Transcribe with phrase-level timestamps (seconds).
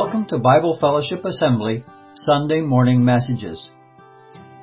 [0.00, 3.68] Welcome to Bible Fellowship Assembly Sunday Morning Messages.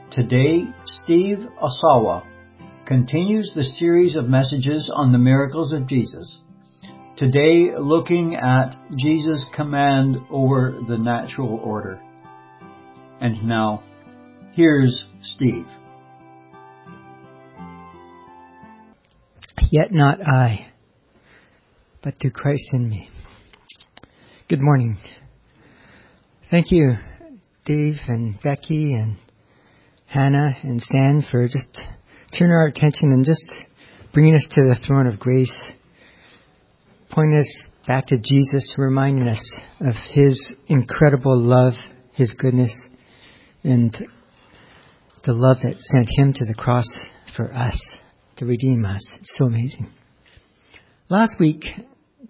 [0.10, 2.26] Today, Steve Osawa
[2.88, 6.40] continues the series of messages on the miracles of Jesus.
[7.17, 12.02] Today, looking at Jesus' command over the natural order.
[13.20, 13.83] And now,
[14.54, 15.67] here's Steve.
[19.70, 20.72] Yet not I,
[22.02, 23.09] but to Christ in me.
[24.47, 24.97] Good morning.
[26.55, 26.94] Thank you,
[27.66, 29.18] Dave and Becky and
[30.05, 31.81] Hannah and Stan, for just
[32.40, 33.44] turning our attention and just
[34.14, 35.54] bringing us to the throne of grace,
[37.12, 41.73] pointing us back to Jesus, reminding us of His incredible love,
[42.14, 42.73] His goodness,
[43.66, 43.94] and
[45.26, 46.88] the love that sent Him to the cross
[47.36, 47.78] for us
[48.38, 49.06] to redeem us.
[49.20, 49.92] It's so amazing.
[51.09, 51.66] Last week,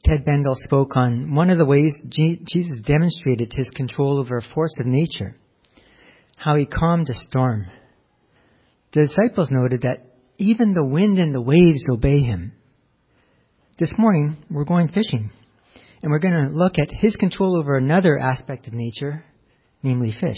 [0.06, 4.78] Ted Bendel spoke on one of the ways Jesus demonstrated his control over a force
[4.80, 5.36] of nature,
[6.38, 7.66] how he calmed a storm.
[8.94, 10.06] The disciples noted that
[10.38, 12.54] even the wind and the waves obey him.
[13.80, 15.32] This morning, we're going fishing,
[16.04, 19.26] and we're going to look at his control over another aspect of nature,
[19.82, 20.38] namely fish.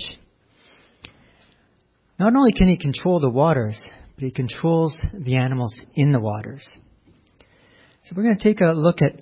[2.18, 3.78] Not only can he control the waters,
[4.16, 6.66] but he controls the animals in the waters.
[8.04, 9.20] So we're going to take a look at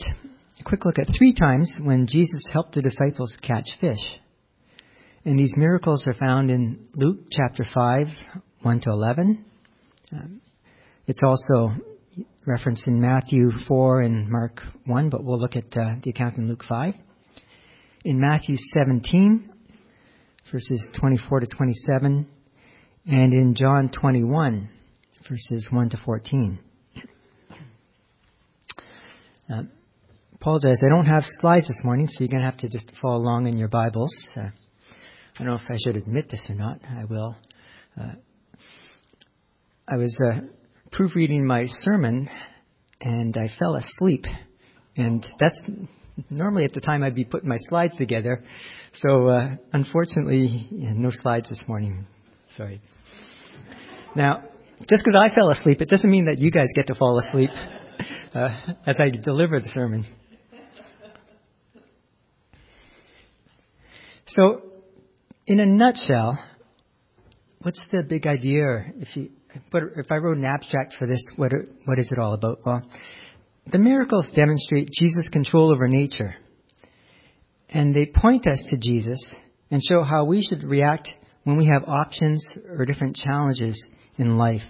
[0.65, 3.99] quick look at three times when Jesus helped the disciples catch fish.
[5.23, 8.07] And these miracles are found in Luke chapter 5,
[8.63, 9.45] 1 to 11.
[10.11, 10.41] Um,
[11.07, 11.73] it's also
[12.47, 16.47] referenced in Matthew 4 and Mark 1, but we'll look at uh, the account in
[16.47, 16.93] Luke 5.
[18.03, 19.51] In Matthew 17,
[20.51, 22.27] verses 24 to 27,
[23.07, 24.69] and in John 21,
[25.29, 26.59] verses 1 to 14.
[29.51, 29.61] Uh,
[30.35, 30.81] apologize.
[30.85, 33.47] I don't have slides this morning, so you're going to have to just follow along
[33.47, 34.15] in your Bibles.
[34.35, 36.79] Uh, I don't know if I should admit this or not.
[36.87, 37.35] I will.
[37.99, 38.13] Uh,
[39.87, 40.41] I was uh,
[40.91, 42.29] proofreading my sermon,
[43.01, 44.25] and I fell asleep.
[44.97, 45.59] And that's
[46.29, 48.43] normally at the time I'd be putting my slides together.
[48.93, 52.07] So uh, unfortunately, yeah, no slides this morning.
[52.55, 52.81] Sorry.
[54.15, 54.43] Now,
[54.89, 57.49] just because I fell asleep, it doesn't mean that you guys get to fall asleep
[58.33, 58.49] uh,
[58.85, 60.05] as I deliver the sermon.
[64.27, 64.61] So,
[65.45, 66.39] in a nutshell,
[67.61, 68.85] what's the big idea?
[68.97, 69.29] If you,
[69.71, 71.51] if I wrote an abstract for this, what,
[71.85, 72.59] what is it all about?
[72.65, 72.81] Well,
[73.71, 76.35] the miracles demonstrate Jesus' control over nature.
[77.69, 79.23] And they point us to Jesus
[79.69, 81.07] and show how we should react
[81.43, 83.87] when we have options or different challenges
[84.17, 84.61] in life.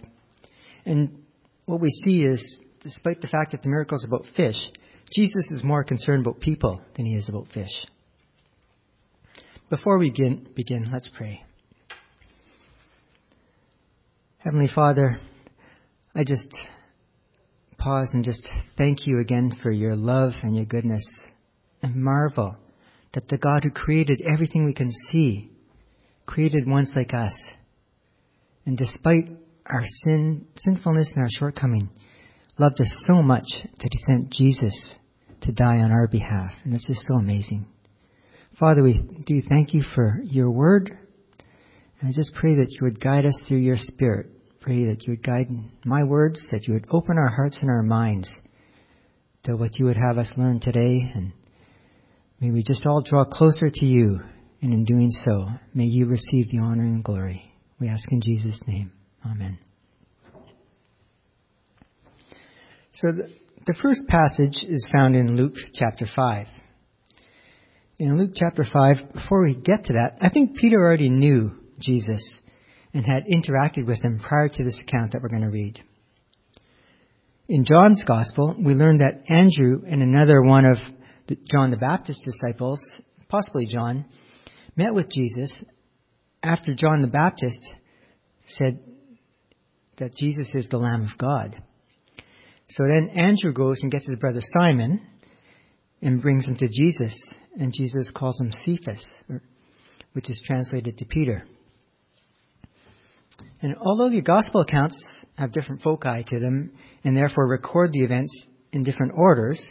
[0.86, 1.24] And
[1.66, 4.58] what we see is, despite the fact that the miracle is about fish,
[5.16, 7.72] Jesus is more concerned about people than he is about fish.
[9.70, 11.44] Before we begin, begin, let's pray.
[14.38, 15.18] Heavenly Father,
[16.14, 16.48] I just
[17.80, 18.44] pause and just
[18.78, 21.04] thank you again for your love and your goodness
[21.82, 22.56] and marvel
[23.16, 25.50] that the God who created everything we can see
[26.28, 27.36] created ones like us.
[28.68, 29.30] And despite
[29.66, 31.90] our sin, sinfulness and our shortcoming,
[32.60, 33.48] loved us so much
[33.80, 34.94] that he sent Jesus
[35.42, 36.52] to die on our behalf.
[36.64, 37.66] And it's just so amazing.
[38.60, 40.98] Father, we do thank you for your word.
[42.00, 44.28] And I just pray that you would guide us through your spirit.
[44.62, 45.48] Pray that you would guide
[45.84, 48.32] my words, that you would open our hearts and our minds
[49.44, 51.12] to what you would have us learn today.
[51.14, 51.34] And
[52.40, 54.22] may we just all draw closer to you.
[54.62, 57.54] And in doing so, may you receive the honor and glory.
[57.80, 58.92] We ask in Jesus' name.
[59.26, 59.60] Amen.
[62.94, 63.30] So the,
[63.68, 66.48] the first passage is found in Luke chapter 5
[67.98, 72.22] in Luke chapter 5, before we get to that, I think Peter already knew Jesus
[72.94, 75.82] and had interacted with him prior to this account that we're going to read.
[77.48, 80.78] In John's Gospel, we learn that Andrew and another one of
[81.50, 82.80] John the Baptist's disciples,
[83.30, 84.06] possibly John,
[84.76, 85.64] met with Jesus
[86.44, 87.60] after John the Baptist
[88.58, 88.80] said
[89.98, 91.62] that Jesus is the Lamb of God.
[92.70, 95.02] So then Andrew goes and gets his brother Simon
[96.02, 97.16] and brings him to Jesus
[97.60, 99.06] and Jesus calls him Cephas,
[100.14, 101.46] which is translated to Peter.
[103.62, 105.02] And although the gospel accounts
[105.38, 106.72] have different foci to them
[107.04, 108.32] and therefore record the events
[108.72, 109.62] in different orders,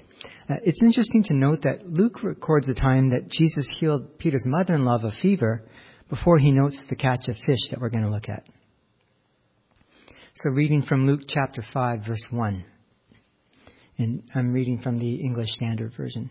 [0.48, 4.74] uh, it's interesting to note that Luke records the time that Jesus healed Peter's mother
[4.74, 5.62] in law of fever
[6.08, 8.44] before he notes the catch of fish that we're going to look at.
[10.42, 12.64] So, reading from Luke chapter 5, verse 1.
[13.98, 16.30] And I'm reading from the English Standard Version.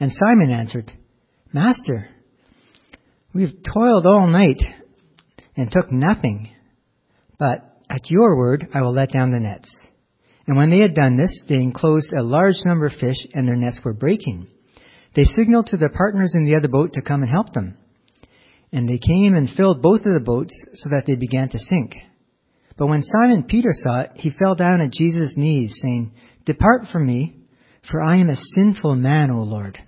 [0.00, 0.92] And Simon answered,
[1.52, 2.08] Master,
[3.34, 4.62] we have toiled all night
[5.56, 6.50] and took nothing,
[7.38, 9.74] but at your word I will let down the nets.
[10.46, 13.56] And when they had done this, they enclosed a large number of fish, and their
[13.56, 14.46] nets were breaking.
[15.14, 17.76] They signaled to their partners in the other boat to come and help them.
[18.72, 21.96] And they came and filled both of the boats so that they began to sink.
[22.76, 26.12] But when Simon Peter saw it, he fell down at Jesus' knees, saying,
[26.46, 27.36] Depart from me,
[27.90, 29.78] for I am a sinful man, O Lord.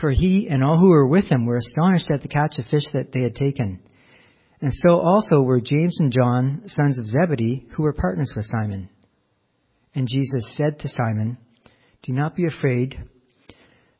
[0.00, 2.84] For he and all who were with him were astonished at the catch of fish
[2.92, 3.80] that they had taken.
[4.60, 8.88] And so also were James and John, sons of Zebedee, who were partners with Simon.
[9.94, 11.38] And Jesus said to Simon,
[12.02, 12.98] Do not be afraid,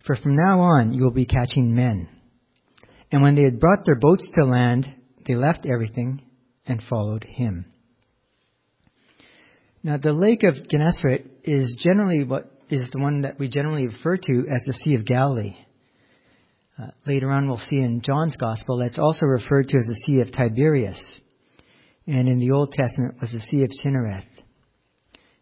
[0.04, 2.08] for from now on you will be catching men.
[3.12, 4.92] And when they had brought their boats to land,
[5.26, 6.22] they left everything
[6.66, 7.66] and followed him.
[9.82, 14.16] Now, the lake of Gennesaret is generally what is the one that we generally refer
[14.16, 15.54] to as the Sea of Galilee.
[16.76, 20.20] Uh, later on, we'll see in John's Gospel that's also referred to as the Sea
[20.20, 21.00] of Tiberias,
[22.06, 24.24] and in the Old Testament was the Sea of Chinnereth.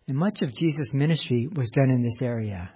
[0.08, 2.70] And much of Jesus' ministry was done in this area.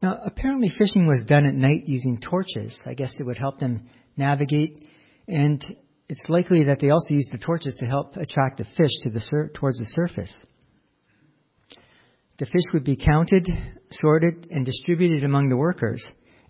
[0.00, 2.78] Now, apparently, fishing was done at night using torches.
[2.86, 4.84] I guess it would help them navigate,
[5.26, 5.62] and
[6.08, 9.20] it's likely that they also used the torches to help attract the fish to the
[9.20, 10.34] sur- towards the surface.
[12.38, 13.48] The fish would be counted,
[13.90, 16.02] sorted, and distributed among the workers,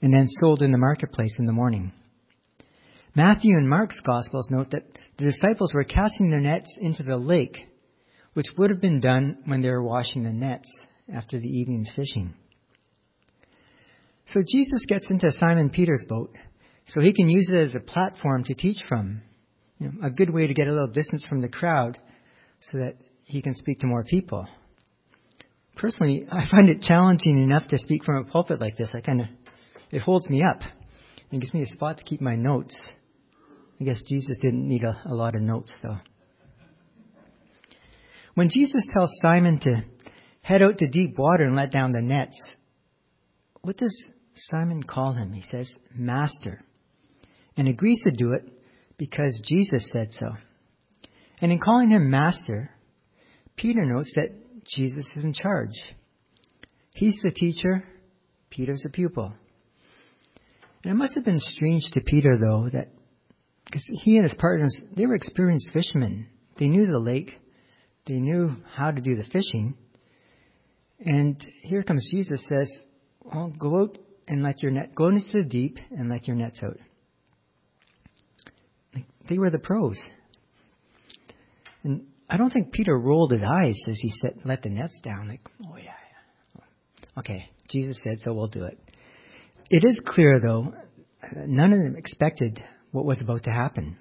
[0.03, 1.93] and then sold in the marketplace in the morning.
[3.15, 4.85] Matthew and Mark's Gospels note that
[5.19, 7.57] the disciples were casting their nets into the lake,
[8.35, 10.71] which would have been done when they were washing the nets
[11.13, 12.35] after the evening's fishing.
[14.27, 16.33] So Jesus gets into Simon Peter's boat
[16.87, 19.23] so he can use it as a platform to teach from
[19.79, 21.99] you know, a good way to get a little distance from the crowd
[22.61, 24.47] so that he can speak to more people.
[25.77, 28.95] Personally, I find it challenging enough to speak from a pulpit like this.
[28.95, 29.27] I kind of,
[29.91, 30.61] it holds me up.
[31.31, 32.77] It gives me a spot to keep my notes.
[33.81, 35.99] I guess Jesus didn't need a, a lot of notes, though.
[38.35, 39.83] When Jesus tells Simon to
[40.43, 42.41] head out to deep water and let down the nets,
[43.63, 43.97] what does
[44.35, 45.33] Simon call him?
[45.33, 46.61] He says, Master,
[47.57, 48.49] and agrees to do it
[48.97, 50.27] because Jesus said so.
[51.41, 52.71] And in calling him master,
[53.57, 54.31] Peter notes that
[54.67, 55.75] Jesus is in charge.
[56.95, 57.85] He's the teacher,
[58.51, 59.33] Peter's the pupil.
[60.83, 62.89] And it must have been strange to Peter, though, that
[63.65, 66.27] because he and his partners, they were experienced fishermen.
[66.59, 67.33] They knew the lake,
[68.07, 69.77] they knew how to do the fishing.
[70.99, 72.71] And here comes Jesus says,
[73.23, 76.61] Well, go out and let your net, go into the deep and let your nets
[76.63, 76.77] out.
[79.29, 79.99] They were the pros.
[81.85, 85.29] And I don't think Peter rolled his eyes as he said, let the nets down.
[85.29, 86.63] Like, oh yeah, yeah.
[87.19, 88.79] Okay, Jesus said, so we'll do it.
[89.71, 90.75] It is clear, though,
[91.47, 93.99] none of them expected what was about to happen.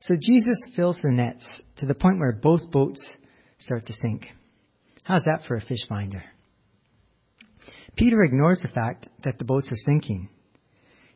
[0.00, 1.48] So Jesus fills the nets
[1.78, 3.02] to the point where both boats
[3.58, 4.26] start to sink.
[5.04, 6.22] How's that for a fish finder?
[7.96, 10.28] Peter ignores the fact that the boats are sinking.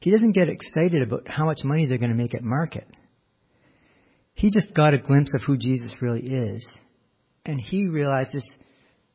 [0.00, 2.86] He doesn't get excited about how much money they're going to make at market.
[4.34, 6.66] He just got a glimpse of who Jesus really is.
[7.46, 8.44] And he realizes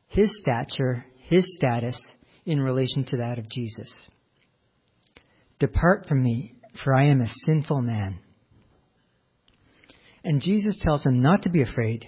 [0.06, 2.00] his stature, his status
[2.46, 3.92] in relation to that of Jesus.
[5.58, 8.18] Depart from me, for I am a sinful man.
[10.24, 12.06] And Jesus tells him not to be afraid,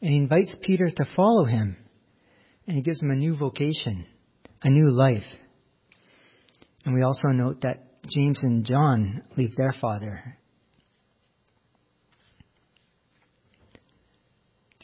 [0.00, 1.76] and he invites Peter to follow him.
[2.66, 4.06] And he gives him a new vocation,
[4.62, 5.24] a new life.
[6.84, 10.38] And we also note that James and John leave their father.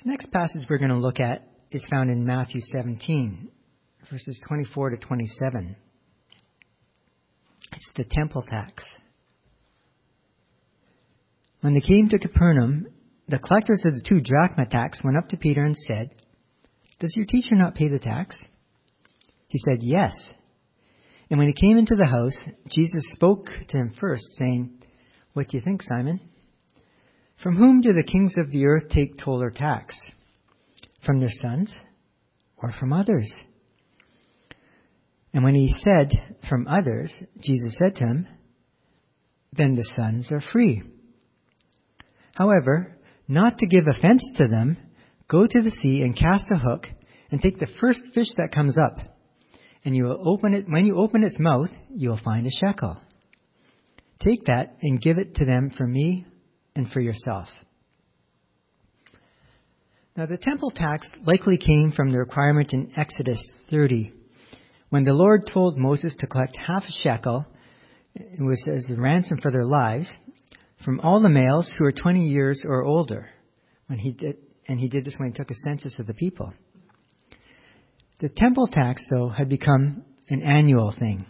[0.03, 3.51] The next passage we're going to look at is found in Matthew 17,
[4.11, 5.77] verses 24 to 27.
[7.73, 8.83] It's the temple tax.
[11.61, 12.87] When they came to Capernaum,
[13.29, 16.11] the collectors of the two drachma tax went up to Peter and said,
[17.01, 18.37] Does your teacher not pay the tax?
[19.49, 20.13] He said, Yes.
[21.29, 24.83] And when he came into the house, Jesus spoke to him first, saying,
[25.35, 26.21] What do you think, Simon?
[27.43, 29.95] From whom do the kings of the earth take toll or tax?
[31.05, 31.75] From their sons
[32.57, 33.31] or from others?
[35.33, 38.27] And when he said from others, Jesus said to him,
[39.53, 40.83] Then the sons are free.
[42.35, 44.79] However, not to give offense to them,
[45.29, 46.87] go to the sea and cast a hook
[47.31, 48.99] and take the first fish that comes up.
[49.85, 53.01] And you will open it, when you open its mouth, you will find a shekel.
[54.21, 56.27] Take that and give it to them for me
[56.75, 57.49] and for yourself.
[60.17, 64.13] Now, the temple tax likely came from the requirement in Exodus 30
[64.91, 67.47] when the Lord told Moses to collect half a shekel,
[68.15, 70.11] it was as a ransom for their lives,
[70.85, 73.29] from all the males who were 20 years or older.
[73.87, 76.53] When he did, and he did this when he took a census of the people.
[78.21, 81.27] The temple tax, though, had become an annual thing.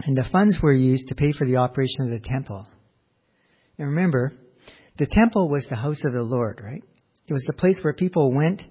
[0.00, 2.66] And the funds were used to pay for the operation of the temple.
[3.78, 4.32] And remember,
[4.98, 6.82] the temple was the house of the Lord, right?
[7.28, 8.62] It was the place where people went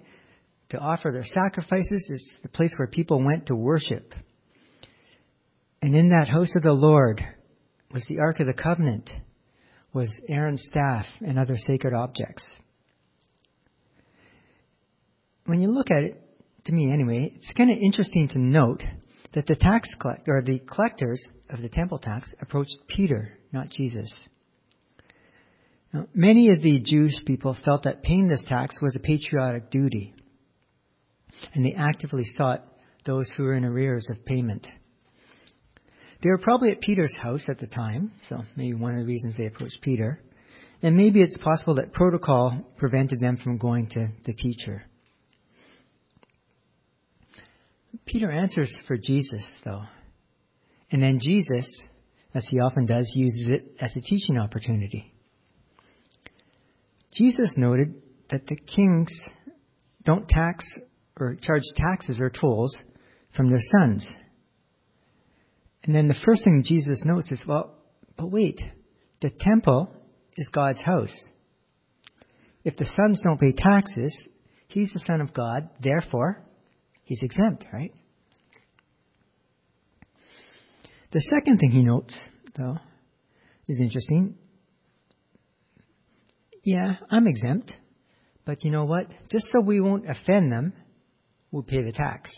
[0.71, 2.07] to offer their sacrifices.
[2.09, 4.13] It's the place where people went to worship.
[5.81, 7.21] And in that house of the Lord
[7.93, 9.09] was the Ark of the Covenant,
[9.93, 12.45] was Aaron's staff and other sacred objects.
[15.45, 16.21] When you look at it,
[16.65, 18.83] to me anyway, it's kind of interesting to note
[19.33, 24.13] that the tax collector, or the collectors of the temple tax approached Peter, not Jesus.
[25.93, 30.13] Now, many of the Jewish people felt that paying this tax was a patriotic duty
[31.53, 32.63] and they actively sought
[33.05, 34.67] those who were in arrears of payment.
[36.23, 39.35] They were probably at Peter's house at the time, so maybe one of the reasons
[39.35, 40.21] they approached Peter.
[40.83, 44.83] And maybe it's possible that protocol prevented them from going to the teacher.
[48.05, 49.83] Peter answers for Jesus, though.
[50.91, 51.67] And then Jesus,
[52.33, 55.13] as he often does, uses it as a teaching opportunity.
[57.13, 57.95] Jesus noted
[58.29, 59.09] that the kings
[60.03, 60.65] don't tax
[61.20, 62.75] or charge taxes or tolls
[63.36, 64.08] from their sons.
[65.84, 67.75] And then the first thing Jesus notes is, well,
[68.18, 68.62] but wait,
[69.22, 69.91] the temple
[70.38, 71.15] is God's house.
[72.63, 74.15] If the sons don't pay taxes,
[74.68, 76.44] he's the son of God, therefore,
[77.03, 77.91] he's exempt, right?
[81.12, 82.18] The second thing he notes,
[82.56, 82.77] though,
[83.68, 84.36] is interesting.
[86.63, 87.72] Yeah, I'm exempt,
[88.46, 89.08] but you know what?
[89.32, 90.74] Just so we won't offend them,
[91.51, 92.31] will pay the tax.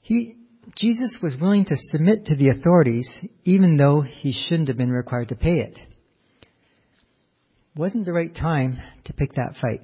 [0.00, 0.36] He,
[0.76, 3.10] Jesus was willing to submit to the authorities
[3.44, 5.78] even though he shouldn't have been required to pay it.
[7.76, 9.82] Wasn't the right time to pick that fight.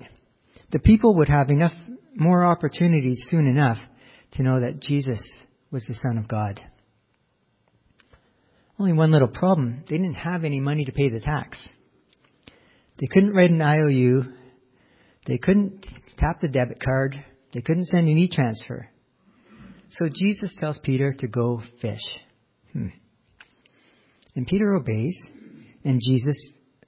[0.73, 1.73] The people would have enough
[2.17, 3.79] more opportunities soon enough
[4.33, 5.23] to know that Jesus
[5.71, 6.61] was the Son of God.
[8.79, 9.85] Only one little problem.
[9.89, 11.57] They didn't have any money to pay the tax.
[13.01, 14.25] They couldn't write an IOU.
[15.27, 15.87] They couldn't
[16.19, 17.23] tap the debit card.
[17.53, 18.89] They couldn't send an e-transfer.
[19.91, 22.01] So Jesus tells Peter to go fish.
[22.73, 22.89] Hmm.
[24.35, 25.17] And Peter obeys,
[25.85, 26.37] and Jesus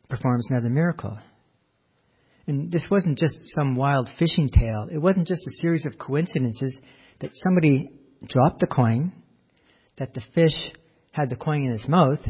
[0.09, 1.17] performs another miracle.
[2.47, 4.89] And this wasn't just some wild fishing tale.
[4.91, 6.77] It wasn't just a series of coincidences
[7.21, 7.91] that somebody
[8.25, 9.13] dropped the coin,
[9.99, 10.57] that the fish
[11.11, 12.21] had the coin in his mouth,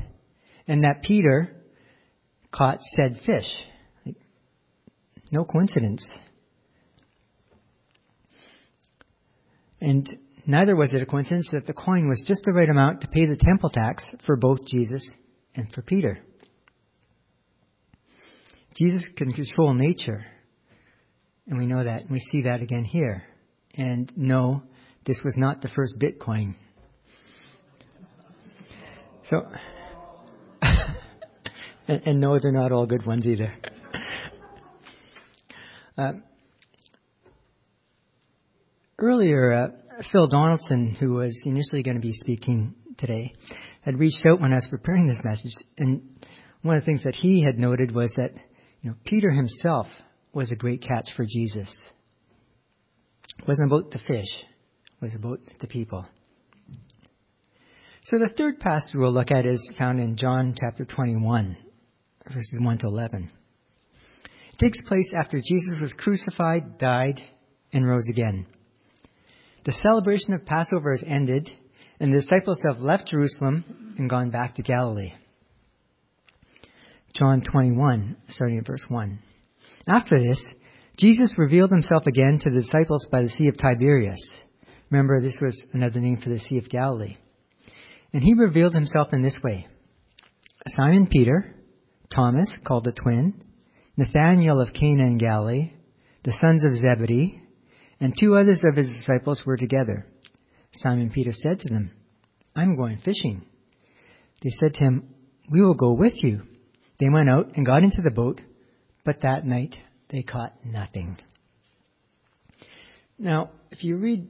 [0.67, 1.57] and that Peter
[2.53, 3.49] caught said fish.
[5.31, 6.07] No coincidence.
[9.80, 13.09] And neither was it a coincidence that the coin was just the right amount to
[13.09, 15.06] pay the temple tax for both Jesus
[15.54, 16.18] and for Peter.
[18.78, 20.25] Jesus can control nature,
[21.47, 23.25] and we know that, and we see that again here.
[23.75, 24.62] And no,
[25.06, 26.56] this was not the first Bitcoin.
[29.30, 29.47] So,
[30.62, 33.52] and, and, no, they're not all good ones either.
[35.99, 36.12] Uh,
[38.99, 39.69] Earlier, uh,
[40.11, 43.35] Phil Donaldson, who was initially going to be speaking today,
[43.83, 46.00] had reached out when I was preparing this message, and
[46.62, 48.33] one of the things that he had noted was that
[48.81, 49.87] you know Peter himself
[50.33, 51.69] was a great catch for Jesus.
[53.38, 56.07] It wasn't about the fish; it was about the people.
[58.05, 61.57] So the third passage we'll look at is found in John chapter 21,
[62.33, 63.31] verses 1 to 11.
[64.53, 67.21] It takes place after Jesus was crucified, died,
[67.75, 68.47] and rose again.
[69.66, 71.50] The celebration of Passover has ended,
[71.99, 75.12] and the disciples have left Jerusalem and gone back to Galilee.
[77.16, 79.18] John 21, starting at verse 1.
[79.88, 80.40] After this,
[80.99, 84.23] Jesus revealed himself again to the disciples by the Sea of Tiberias.
[84.88, 87.16] Remember, this was another name for the Sea of Galilee.
[88.12, 89.66] And he revealed himself in this way
[90.76, 91.56] Simon Peter,
[92.14, 93.42] Thomas, called the twin,
[93.96, 95.73] Nathanael of Cana in Galilee,
[96.23, 97.42] the sons of Zebedee,
[98.00, 100.07] and two others of his disciples were together.
[100.73, 101.91] Simon Peter said to them,
[102.55, 103.45] I'm going fishing.
[104.43, 105.15] They said to him,
[105.50, 106.43] We will go with you.
[107.00, 108.41] They went out and got into the boat,
[109.05, 109.75] but that night
[110.11, 111.19] they caught nothing.
[113.19, 114.29] Now, if you read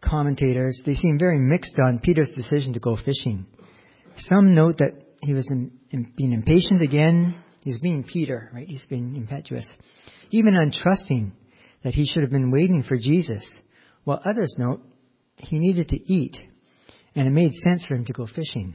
[0.00, 3.46] commentators, they seem very mixed on Peter's decision to go fishing.
[4.18, 4.92] Some note that
[5.22, 7.36] he was in, in, being impatient again.
[7.62, 8.66] He's being Peter, right?
[8.68, 9.66] He's being impetuous.
[10.30, 11.32] Even untrusting
[11.86, 13.46] that he should have been waiting for Jesus.
[14.02, 14.82] While others note
[15.36, 16.36] he needed to eat,
[17.14, 18.74] and it made sense for him to go fishing.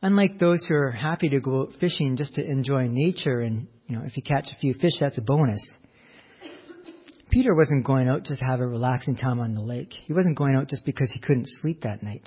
[0.00, 4.04] Unlike those who are happy to go fishing just to enjoy nature and, you know,
[4.06, 5.60] if you catch a few fish, that's a bonus.
[7.28, 9.92] Peter wasn't going out just to have a relaxing time on the lake.
[10.06, 12.26] He wasn't going out just because he couldn't sleep that night.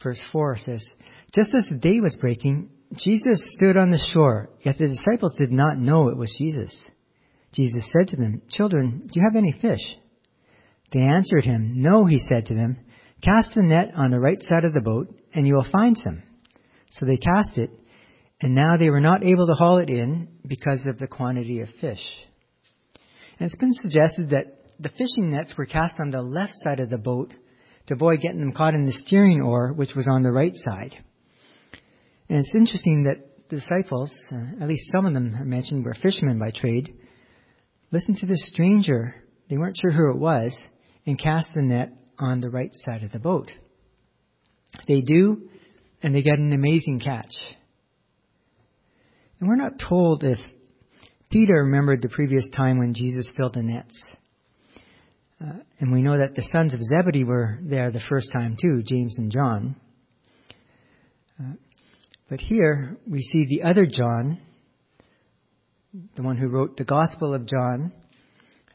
[0.00, 0.86] Verse 4 says,
[1.34, 5.50] Just as the day was breaking, Jesus stood on the shore, yet the disciples did
[5.50, 6.76] not know it was Jesus.
[7.52, 9.80] Jesus said to them, Children, do you have any fish?
[10.92, 12.78] They answered him, No, he said to them,
[13.22, 16.22] Cast the net on the right side of the boat, and you will find some.
[16.90, 17.70] So they cast it,
[18.40, 21.68] and now they were not able to haul it in because of the quantity of
[21.80, 22.04] fish.
[23.38, 24.46] And it's been suggested that
[24.78, 27.32] the fishing nets were cast on the left side of the boat
[27.86, 30.96] to avoid getting them caught in the steering oar, which was on the right side.
[32.28, 35.94] And it's interesting that the disciples, uh, at least some of them are mentioned, were
[35.94, 36.92] fishermen by trade,
[37.92, 39.14] Listen to this stranger,
[39.48, 40.56] they weren't sure who it was,
[41.06, 43.50] and cast the net on the right side of the boat.
[44.88, 45.48] They do,
[46.02, 47.32] and they get an amazing catch.
[49.38, 50.38] And we're not told if
[51.30, 54.02] Peter remembered the previous time when Jesus filled the nets.
[55.40, 58.82] Uh, and we know that the sons of Zebedee were there the first time too,
[58.84, 59.76] James and John.
[61.38, 61.52] Uh,
[62.28, 64.38] but here we see the other John,
[66.16, 67.92] the one who wrote the Gospel of John,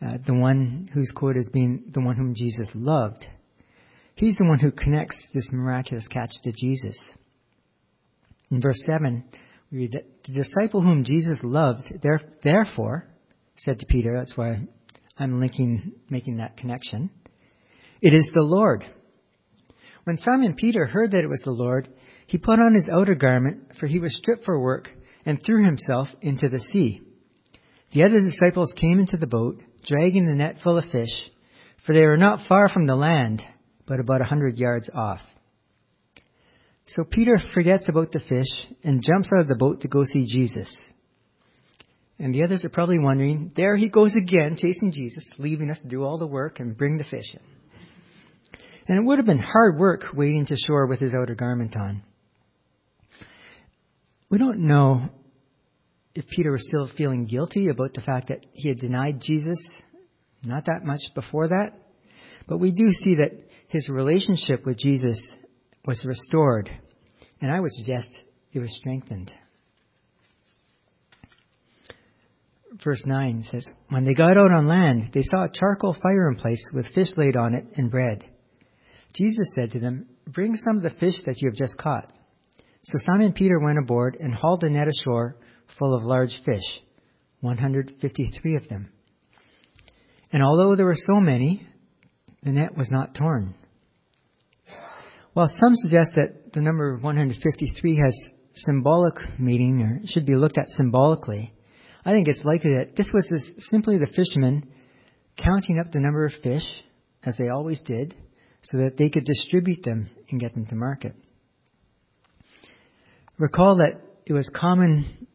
[0.01, 3.23] uh, the one whose quote as being the one whom Jesus loved.
[4.15, 6.97] He's the one who connects this miraculous catch to Jesus.
[8.49, 9.23] In verse 7,
[9.71, 11.93] we read that the disciple whom Jesus loved,
[12.43, 13.08] therefore,
[13.58, 14.62] said to Peter, that's why
[15.17, 17.10] I'm linking, making that connection,
[18.02, 18.86] it is the Lord.
[20.04, 21.88] When Simon Peter heard that it was the Lord,
[22.32, 24.88] he put on his outer garment, for he was stripped for work,
[25.26, 27.02] and threw himself into the sea.
[27.94, 31.10] The other disciples came into the boat, dragging the net full of fish,
[31.86, 33.41] for they were not far from the land,
[33.86, 35.20] but about a hundred yards off.
[36.86, 38.48] So Peter forgets about the fish
[38.82, 40.74] and jumps out of the boat to go see Jesus.
[42.17, 45.88] And the others are probably wondering, there he goes again, chasing Jesus, leaving us to
[45.89, 47.41] do all the work and bring the fish in.
[48.88, 52.04] And it would have been hard work wading to shore with his outer garment on.
[54.32, 55.10] We don't know
[56.15, 59.62] if Peter was still feeling guilty about the fact that he had denied Jesus
[60.44, 61.74] not that much before that,
[62.48, 63.32] but we do see that
[63.67, 65.20] his relationship with Jesus
[65.86, 66.72] was restored,
[67.41, 68.10] and I would suggest
[68.54, 69.32] it was strengthened.
[72.84, 76.38] Verse 9 says, When they got out on land, they saw a charcoal fire in
[76.38, 78.24] place with fish laid on it and bread.
[79.13, 82.12] Jesus said to them, Bring some of the fish that you have just caught.
[82.84, 85.36] So Simon Peter went aboard and hauled a net ashore
[85.78, 86.63] full of large fish,
[87.41, 88.89] 153 of them.
[90.32, 91.67] And although there were so many,
[92.41, 93.54] the net was not torn.
[95.34, 98.15] While some suggest that the number 153 has
[98.56, 101.54] symbolic meaning or should be looked at symbolically,
[102.04, 104.67] I think it's likely that this was this, simply the fishermen
[105.38, 106.63] counting up the number of fish,
[107.24, 108.15] as they always did,
[108.63, 111.15] so that they could distribute them and get them to market.
[113.41, 115.27] Recall that it was common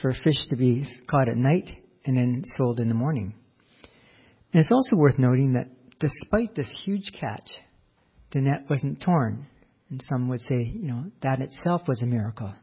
[0.00, 1.68] for fish to be caught at night
[2.04, 3.34] and then sold in the morning.
[4.52, 5.66] And it's also worth noting that
[5.98, 7.50] despite this huge catch,
[8.30, 9.48] the net wasn't torn.
[9.90, 12.54] And some would say, you know, that itself was a miracle.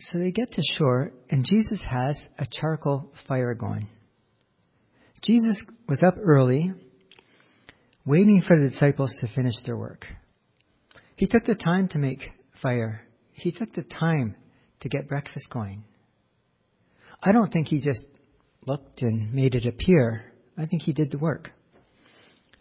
[0.00, 3.86] So they get to shore, and Jesus has a charcoal fire going.
[5.22, 6.72] Jesus was up early,
[8.04, 10.04] waiting for the disciples to finish their work.
[11.16, 12.20] He took the time to make
[12.62, 13.06] fire.
[13.32, 14.36] He took the time
[14.80, 15.84] to get breakfast going.
[17.22, 18.04] I don't think he just
[18.66, 20.32] looked and made it appear.
[20.58, 21.50] I think he did the work.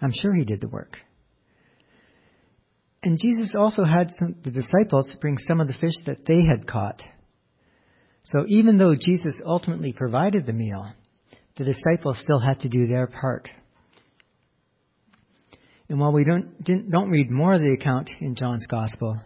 [0.02, 0.98] I'm sure he did the work.
[3.02, 6.66] And Jesus also had some, the disciples bring some of the fish that they had
[6.66, 7.02] caught.
[8.24, 10.94] So even though Jesus ultimately provided the meal,
[11.58, 13.50] the disciples still had to do their part.
[15.90, 19.22] And while we don't, don't read more of the account in John's Gospel,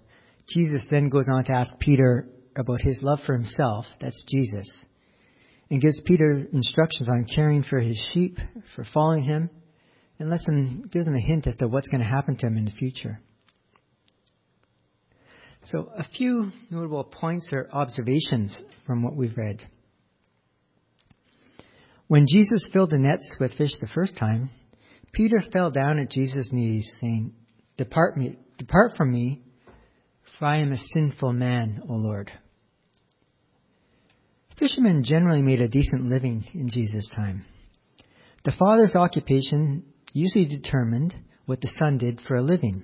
[0.49, 4.67] Jesus then goes on to ask Peter about his love for himself, that's Jesus,
[5.69, 8.37] and gives Peter instructions on caring for his sheep,
[8.75, 9.49] for following him,
[10.19, 12.57] and lets him, gives him a hint as to what's going to happen to him
[12.57, 13.19] in the future.
[15.65, 19.61] So, a few notable points or observations from what we've read.
[22.07, 24.49] When Jesus filled the nets with fish the first time,
[25.17, 27.33] Peter fell down at Jesus' knees, saying,
[27.75, 29.41] Depart, me, depart from me,
[30.37, 32.29] for I am a sinful man, O Lord.
[34.59, 37.45] Fishermen generally made a decent living in Jesus' time.
[38.45, 41.15] The father's occupation usually determined
[41.47, 42.83] what the son did for a living.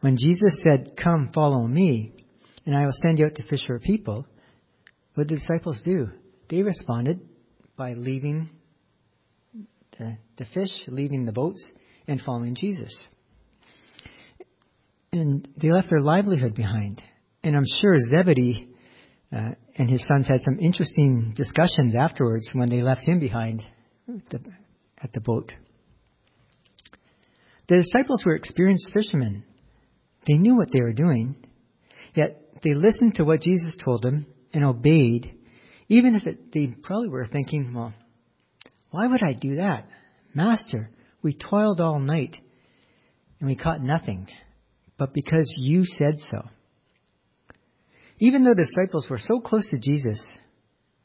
[0.00, 2.14] When Jesus said, Come, follow me,
[2.64, 4.26] and I will send you out to fish for people,
[5.12, 6.08] what did the disciples do?
[6.48, 7.20] They responded
[7.76, 8.48] by leaving
[9.98, 11.64] the, the fish, leaving the boats,
[12.06, 12.96] and following Jesus.
[15.12, 17.02] And they left their livelihood behind.
[17.42, 18.68] And I'm sure Zebedee
[19.34, 23.64] uh, and his sons had some interesting discussions afterwards when they left him behind
[24.06, 24.40] the,
[25.02, 25.52] at the boat.
[27.68, 29.44] The disciples were experienced fishermen.
[30.26, 31.36] They knew what they were doing,
[32.14, 35.34] yet they listened to what Jesus told them and obeyed,
[35.88, 37.92] even if it, they probably were thinking, well,
[38.90, 39.88] why would I do that?
[40.34, 40.90] Master,
[41.22, 42.36] we toiled all night
[43.40, 44.28] and we caught nothing,
[44.98, 46.48] but because you said so.
[48.18, 50.24] Even though disciples were so close to Jesus,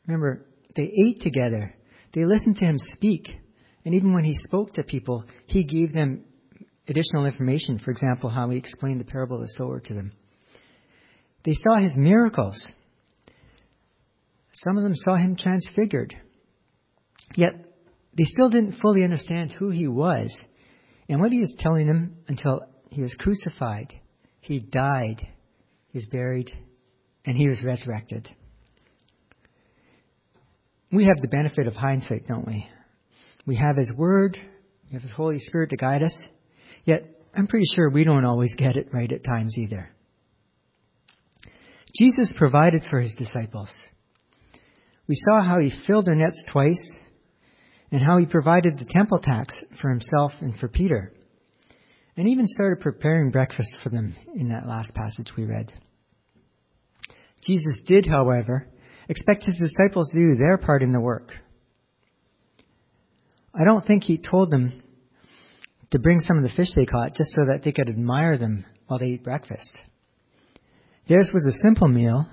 [0.08, 1.76] remember, they ate together,
[2.14, 3.28] they listened to him speak,
[3.84, 6.24] and even when he spoke to people, he gave them
[6.88, 7.80] additional information.
[7.80, 10.12] For example, how he explained the parable of the sower to them.
[11.44, 12.68] They saw his miracles.
[14.54, 16.16] Some of them saw him transfigured.
[17.36, 17.71] Yet,
[18.18, 20.36] they still didn't fully understand who he was
[21.08, 23.94] and what he was telling them until he was crucified,
[24.42, 25.28] he died,
[25.90, 26.52] he was buried,
[27.26, 28.30] and he was resurrected.
[30.92, 32.68] We have the benefit of hindsight, don't we?
[33.46, 34.38] We have his word,
[34.88, 36.16] we have his Holy Spirit to guide us,
[36.84, 39.90] yet I'm pretty sure we don't always get it right at times either.
[41.98, 43.74] Jesus provided for his disciples.
[45.08, 46.82] We saw how he filled their nets twice
[47.92, 51.14] and how he provided the temple tax for himself and for Peter,
[52.16, 55.72] and even started preparing breakfast for them in that last passage we read.
[57.46, 58.68] Jesus did, however,
[59.10, 61.32] expect his disciples to do their part in the work.
[63.54, 64.82] I don't think he told them
[65.92, 68.66] to bring some of the fish they caught just so that they could admire them
[68.88, 69.74] while they ate breakfast.
[71.10, 72.26] Theirs was a simple meal,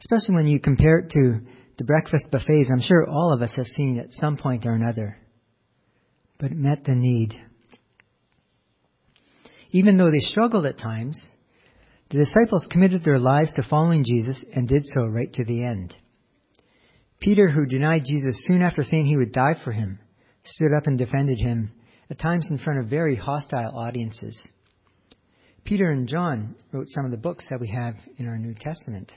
[0.00, 1.40] especially when you compare it to
[1.78, 5.18] the breakfast buffets I'm sure all of us have seen at some point or another.
[6.38, 7.34] But met the need.
[9.72, 11.20] Even though they struggled at times,
[12.10, 15.94] the disciples committed their lives to following Jesus and did so right to the end.
[17.20, 19.98] Peter, who denied Jesus soon after saying he would die for him,
[20.44, 21.72] stood up and defended him,
[22.08, 24.40] at times in front of very hostile audiences.
[25.64, 29.10] Peter and John wrote some of the books that we have in our New Testament.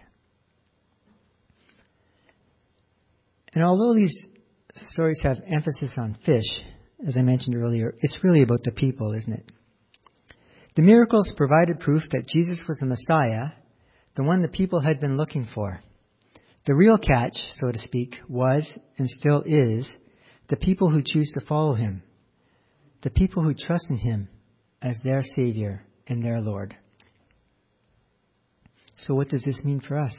[3.53, 4.15] And although these
[4.91, 6.45] stories have emphasis on fish,
[7.07, 9.51] as I mentioned earlier, it's really about the people, isn't it?
[10.75, 13.51] The miracles provided proof that Jesus was the Messiah,
[14.15, 15.81] the one the people had been looking for.
[16.65, 19.89] The real catch, so to speak, was and still is
[20.49, 22.03] the people who choose to follow him,
[23.01, 24.29] the people who trust in him
[24.81, 26.75] as their Savior and their Lord.
[28.97, 30.15] So, what does this mean for us?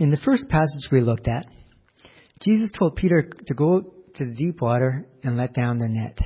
[0.00, 1.46] In the first passage we looked at,
[2.42, 3.82] Jesus told Peter to go
[4.14, 6.16] to the deep water and let down the net.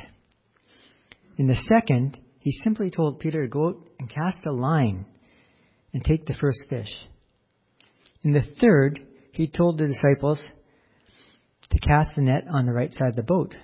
[1.39, 5.07] In the second, he simply told Peter to go out and cast a line
[5.93, 6.89] and take the first fish.
[8.23, 9.01] In the third,
[9.33, 10.41] he told the disciples
[11.69, 13.57] to cast the net on the right side of the boat.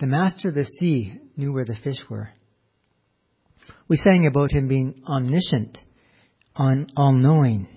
[0.00, 2.30] The master of the sea knew where the fish were.
[3.86, 5.76] We sang about him being omniscient,
[6.56, 7.68] all knowing,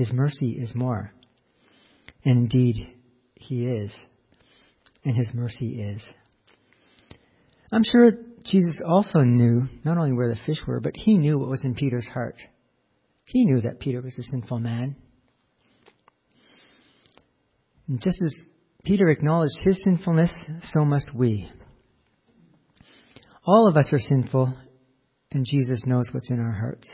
[0.00, 1.12] his mercy is more.
[2.24, 2.96] And indeed,
[3.34, 3.94] He is.
[5.04, 6.02] And His mercy is.
[7.70, 11.50] I'm sure Jesus also knew not only where the fish were, but He knew what
[11.50, 12.36] was in Peter's heart.
[13.26, 14.96] He knew that Peter was a sinful man.
[17.86, 18.34] And just as
[18.84, 20.34] Peter acknowledged his sinfulness,
[20.72, 21.46] so must we.
[23.44, 24.54] All of us are sinful,
[25.30, 26.90] and Jesus knows what's in our hearts.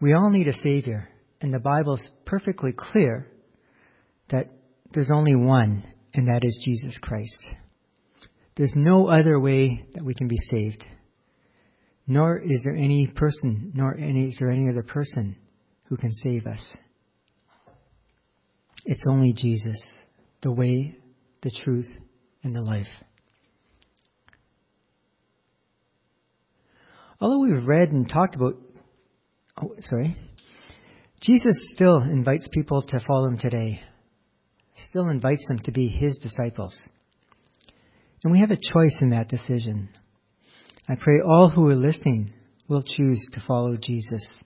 [0.00, 1.08] We all need a Savior,
[1.44, 3.30] and the Bible's perfectly clear
[4.30, 4.46] that
[4.94, 7.36] there's only one, and that is Jesus Christ.
[8.56, 10.82] There's no other way that we can be saved.
[12.06, 15.36] Nor is there any person, nor any, is there any other person
[15.90, 16.66] who can save us.
[18.86, 19.76] It's only Jesus,
[20.42, 20.96] the way,
[21.42, 21.90] the truth,
[22.42, 22.86] and the life.
[27.20, 28.54] Although we've read and talked about,
[29.62, 30.16] oh, sorry,
[31.24, 33.80] Jesus still invites people to follow him today,
[34.90, 36.76] still invites them to be his disciples.
[38.22, 39.88] And we have a choice in that decision.
[40.86, 42.34] I pray all who are listening
[42.68, 44.42] will choose to follow Jesus.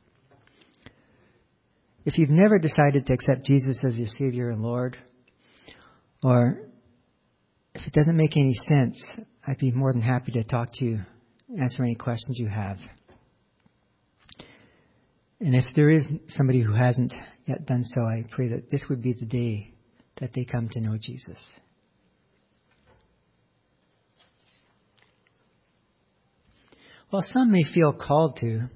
[2.05, 4.97] If you've never decided to accept Jesus as your Savior and Lord,
[6.23, 6.61] or
[7.75, 9.03] if it doesn't make any sense,
[9.45, 11.01] I'd be more than happy to talk to you,
[11.61, 12.79] answer any questions you have.
[15.40, 16.05] And if there is
[16.37, 17.14] somebody who hasn't
[17.46, 19.72] yet done so, I pray that this would be the day
[20.20, 21.38] that they come to know Jesus.
[27.11, 28.68] While some may feel called to,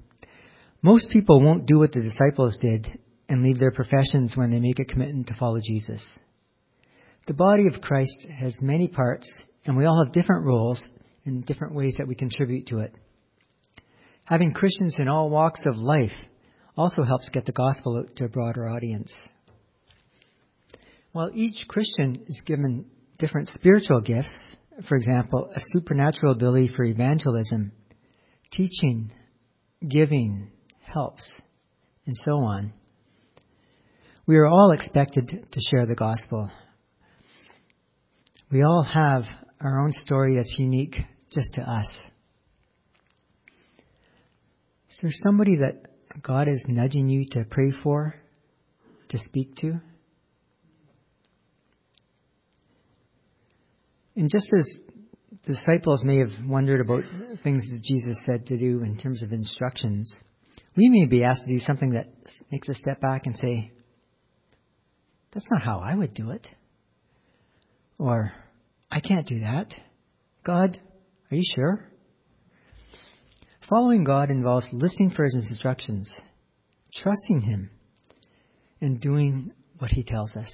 [0.81, 2.87] most people won't do what the disciples did
[3.29, 6.03] and leave their professions when they make a commitment to follow Jesus.
[7.27, 9.31] The body of Christ has many parts,
[9.65, 10.83] and we all have different roles
[11.25, 12.93] and different ways that we contribute to it.
[14.25, 16.11] Having Christians in all walks of life
[16.77, 19.13] also helps get the gospel to a broader audience.
[21.11, 22.85] While each Christian is given
[23.19, 24.33] different spiritual gifts,
[24.89, 27.71] for example, a supernatural ability for evangelism,
[28.51, 29.11] teaching,
[29.87, 30.49] giving,
[30.81, 31.23] helps,
[32.05, 32.73] and so on.
[34.25, 36.49] We are all expected to share the gospel.
[38.51, 39.23] We all have
[39.61, 40.95] our own story that's unique
[41.31, 41.87] just to us.
[44.89, 48.15] Is there somebody that God is nudging you to pray for,
[49.09, 49.79] to speak to?
[54.15, 54.69] And just as
[55.45, 57.03] disciples may have wondered about
[57.43, 60.13] things that Jesus said to do in terms of instructions.
[60.75, 62.07] We may be asked to do something that
[62.51, 63.71] makes us step back and say,
[65.33, 66.47] that's not how I would do it.
[67.97, 68.31] Or,
[68.91, 69.73] I can't do that.
[70.43, 70.79] God,
[71.31, 71.89] are you sure?
[73.73, 76.07] Following God involves listening for His instructions,
[76.93, 77.71] trusting Him,
[78.79, 80.53] and doing what He tells us.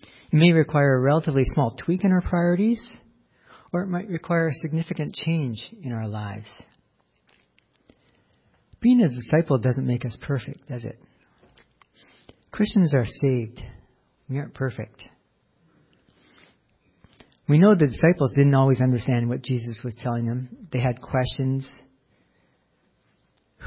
[0.00, 2.82] It may require a relatively small tweak in our priorities,
[3.72, 6.48] or it might require a significant change in our lives.
[8.80, 10.98] Being a disciple doesn't make us perfect, does it?
[12.50, 13.62] Christians are saved.
[14.28, 15.04] We aren't perfect.
[17.48, 20.68] We know the disciples didn't always understand what Jesus was telling them.
[20.72, 21.68] They had questions.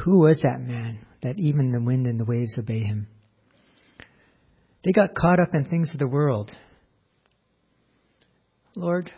[0.03, 3.07] Who was that man that even the wind and the waves obey him?
[4.83, 6.51] They got caught up in things of the world.
[8.75, 9.11] Lord,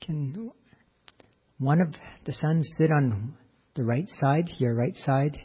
[0.00, 0.52] can
[1.58, 1.94] one of
[2.24, 3.34] the sons sit on
[3.74, 5.38] the right side, your right side,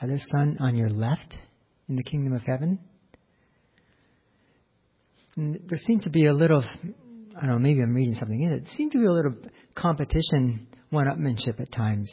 [0.00, 1.34] other son on your left
[1.88, 2.78] in the kingdom of heaven?
[5.36, 6.64] There seemed to be a little,
[7.36, 8.64] I don't know, maybe I'm reading something in it.
[8.64, 9.34] There seemed to be a little
[9.74, 12.10] competition, one-upmanship at times.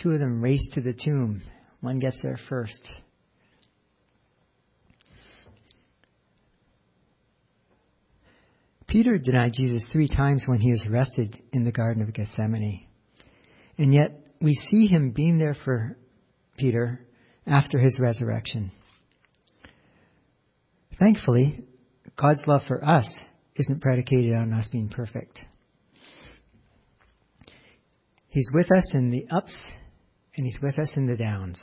[0.00, 1.42] Two of them race to the tomb.
[1.80, 2.88] One gets there first.
[8.86, 12.86] Peter denied Jesus three times when he was arrested in the Garden of Gethsemane.
[13.76, 15.98] And yet, we see him being there for
[16.56, 17.00] Peter
[17.44, 18.70] after his resurrection.
[20.98, 21.64] Thankfully,
[22.16, 23.08] God's love for us
[23.56, 25.38] isn't predicated on us being perfect.
[28.28, 29.56] He's with us in the ups
[30.36, 31.60] and He's with us in the downs.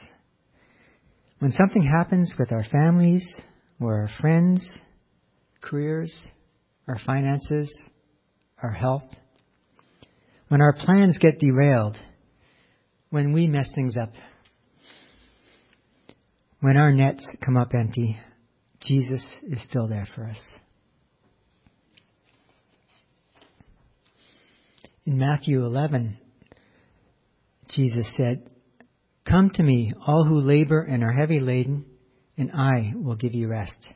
[1.39, 3.25] When something happens with our families
[3.79, 4.65] or our friends,
[5.61, 6.27] careers,
[6.87, 7.73] our finances,
[8.61, 9.03] our health.
[10.49, 11.97] When our plans get derailed,
[13.09, 14.11] when we mess things up,
[16.59, 18.19] when our nets come up empty,
[18.81, 20.39] Jesus is still there for us.
[25.05, 26.17] In Matthew 11,
[27.69, 28.49] Jesus said,
[29.27, 31.85] Come to me, all who labor and are heavy laden,
[32.37, 33.87] and I will give you rest.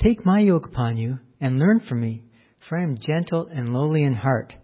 [0.00, 2.22] Take my yoke upon you and learn from me,
[2.68, 4.54] for I am gentle and lowly in heart,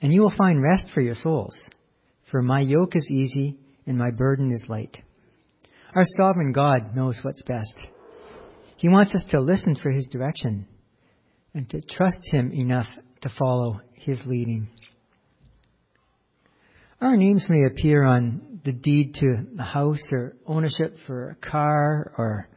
[0.00, 1.56] and you will find rest for your souls.
[2.30, 4.98] For my yoke is easy and my burden is light.
[5.94, 7.74] Our sovereign God knows what's best.
[8.84, 10.66] He wants us to listen for His direction
[11.54, 12.86] and to trust Him enough
[13.22, 14.68] to follow His leading.
[17.00, 22.12] Our names may appear on the deed to a house or ownership for a car
[22.18, 22.50] or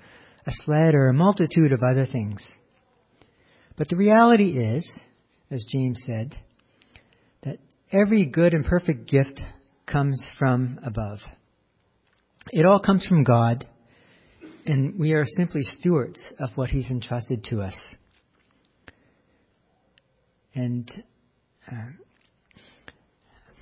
[0.46, 2.44] a sled, or a multitude of other things.
[3.78, 4.86] But the reality is,
[5.50, 6.36] as James said,
[7.44, 7.60] that
[7.90, 9.40] every good and perfect gift
[9.86, 11.20] comes from above.
[12.52, 13.66] It all comes from God,
[14.68, 17.76] and we are simply stewards of what He's entrusted to us.
[20.54, 20.90] And
[21.72, 21.92] uh,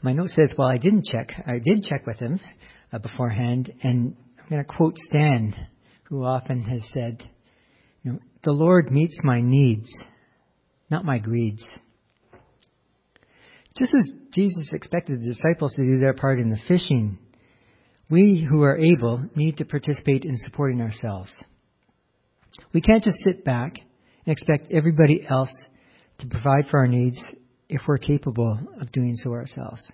[0.02, 1.30] my note says, well, I didn't check.
[1.46, 2.40] I did check with him
[2.92, 5.54] uh, beforehand, and I'm going to quote Stan,
[6.04, 7.22] who often has said,
[8.04, 9.90] you know, the Lord meets my needs,
[10.90, 11.64] not my greeds.
[13.78, 17.18] Just as Jesus expected the disciples to do their part in the fishing,
[18.10, 21.32] we who are able need to participate in supporting ourselves.
[22.74, 23.78] We can't just sit back
[24.26, 25.52] and expect everybody else
[26.20, 27.22] to provide for our needs
[27.68, 29.86] if we're capable of doing so ourselves.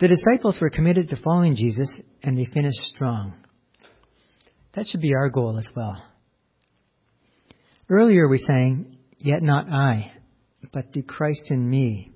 [0.00, 3.34] The disciples were committed to following Jesus and they finished strong.
[4.74, 6.02] That should be our goal as well.
[7.88, 10.12] Earlier we sang, Yet not I,
[10.70, 12.12] but through Christ in me.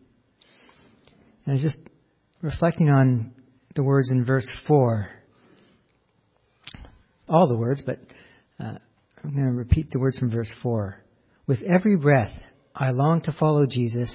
[1.46, 1.78] And I was just
[2.42, 3.32] reflecting on
[3.78, 5.08] the words in verse 4.
[7.28, 8.00] All the words, but
[8.58, 8.74] uh,
[9.22, 11.00] I'm going to repeat the words from verse 4.
[11.46, 12.32] With every breath,
[12.74, 14.12] I long to follow Jesus,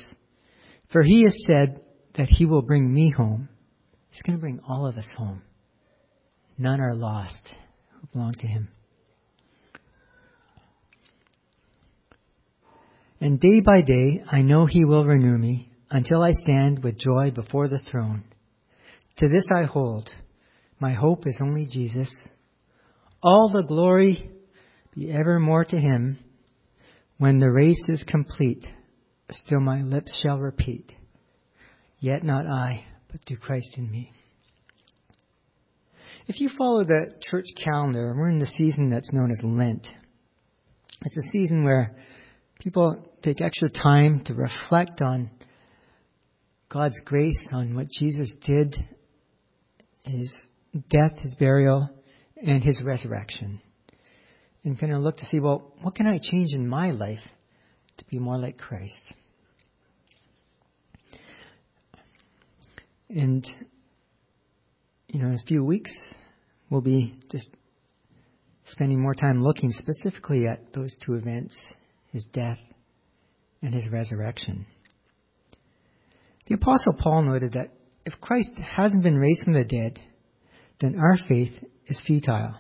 [0.92, 1.80] for he has said
[2.18, 3.48] that he will bring me home.
[4.10, 5.42] He's going to bring all of us home.
[6.58, 7.48] None are lost
[8.02, 8.68] who belong to him.
[13.22, 17.32] And day by day, I know he will renew me until I stand with joy
[17.32, 18.26] before the throne.
[19.18, 20.10] To this I hold.
[20.80, 22.14] My hope is only Jesus.
[23.22, 24.30] All the glory
[24.96, 26.18] be evermore to him
[27.18, 28.66] when the race is complete,
[29.30, 30.92] still my lips shall repeat,
[32.00, 34.12] Yet not I, but through Christ in me.
[36.28, 39.88] If you follow the church calendar, we're in the season that's known as Lent.
[41.02, 41.96] It's a season where
[42.60, 45.32] people take extra time to reflect on
[46.70, 48.76] God's grace, on what Jesus did,
[50.04, 50.34] his
[50.90, 51.90] death, his burial,
[52.42, 53.62] and his resurrection
[54.64, 57.20] and kind of look to see, well, what can I change in my life
[57.98, 59.02] to be more like Christ?
[63.10, 63.46] And,
[65.08, 65.92] you know, in a few weeks,
[66.70, 67.50] we'll be just
[68.66, 71.56] spending more time looking specifically at those two events
[72.12, 72.60] his death
[73.62, 74.66] and his resurrection.
[76.48, 77.72] The Apostle Paul noted that
[78.06, 80.00] if Christ hasn't been raised from the dead,
[80.82, 81.54] then our faith
[81.88, 82.56] is futile.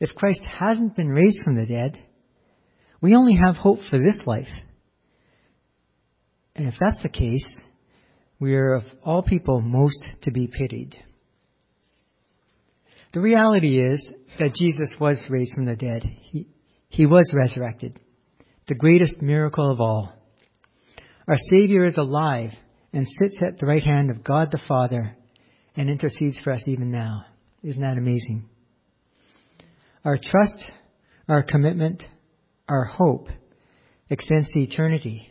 [0.00, 1.98] If Christ hasn't been raised from the dead,
[3.00, 4.48] we only have hope for this life.
[6.56, 7.46] And if that's the case,
[8.38, 10.96] we are of all people most to be pitied.
[13.12, 14.04] The reality is
[14.38, 16.02] that Jesus was raised from the dead.
[16.02, 16.48] He,
[16.88, 17.98] he was resurrected.
[18.66, 20.12] The greatest miracle of all.
[21.28, 22.50] Our Savior is alive
[22.94, 25.16] and sits at the right hand of God the Father
[25.76, 27.26] and intercedes for us even now.
[27.62, 28.48] Isn't that amazing?
[30.04, 30.70] Our trust,
[31.28, 32.04] our commitment,
[32.68, 33.28] our hope
[34.08, 35.28] extends to eternity.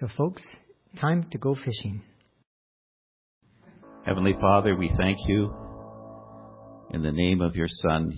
[0.00, 0.42] So, folks,
[1.00, 2.02] time to go fishing.
[4.04, 5.54] Heavenly Father, we thank you.
[6.90, 8.16] In the name of your Son,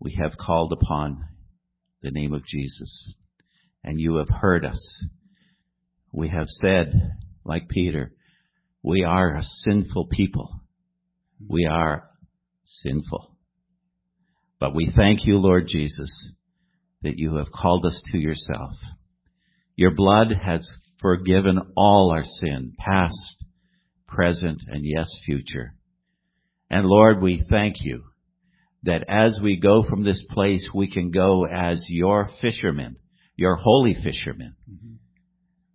[0.00, 1.24] we have called upon
[2.02, 3.14] the name of Jesus,
[3.84, 5.04] and you have heard us.
[6.12, 7.12] We have said,
[7.44, 8.12] like Peter,
[8.82, 10.60] we are a sinful people.
[11.48, 12.08] We are
[12.64, 13.36] sinful.
[14.58, 16.32] But we thank you, Lord Jesus,
[17.02, 18.72] that you have called us to yourself.
[19.74, 20.68] Your blood has
[21.00, 23.44] forgiven all our sin, past,
[24.06, 25.74] present, and yes, future.
[26.70, 28.04] And Lord, we thank you
[28.84, 32.96] that as we go from this place, we can go as your fishermen,
[33.36, 34.94] your holy fishermen, mm-hmm.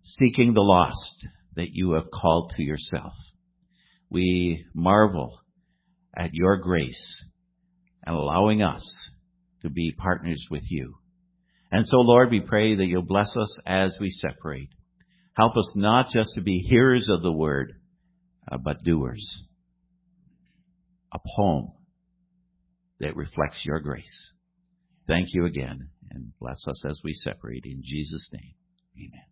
[0.02, 3.12] Seeking the lost that you have called to yourself.
[4.10, 5.40] We marvel
[6.16, 7.24] at your grace
[8.04, 8.84] and allowing us
[9.62, 10.96] to be partners with you.
[11.70, 14.68] And so, Lord, we pray that you'll bless us as we separate.
[15.34, 17.72] Help us not just to be hearers of the word,
[18.50, 19.44] uh, but doers.
[21.14, 21.72] A poem
[23.00, 24.32] that reflects your grace.
[25.06, 27.64] Thank you again, and bless us as we separate.
[27.64, 28.54] In Jesus' name,
[28.98, 29.31] amen.